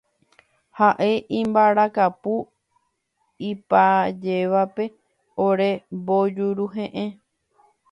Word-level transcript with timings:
Haʼe 0.77 1.09
imbarakapu 1.39 2.33
ipajévape 3.49 4.85
ore 5.45 5.69
mbojuruheʼẽ. 5.97 7.07